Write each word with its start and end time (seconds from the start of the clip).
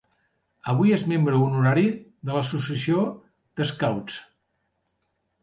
Avui 0.71 0.93
és 0.95 1.03
membre 1.11 1.41
honorari 1.47 1.83
de 2.31 2.39
l'Associació 2.39 3.05
d'Scouts. 3.61 4.19